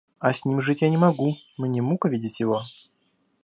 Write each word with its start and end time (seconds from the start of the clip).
А 0.17 0.33
с 0.33 0.45
ним 0.45 0.61
жить 0.61 0.81
я 0.81 0.89
не 0.89 0.97
могу, 0.97 1.37
мне 1.57 1.83
мука 1.83 2.09
видеть 2.09 2.39
его. 2.39 2.63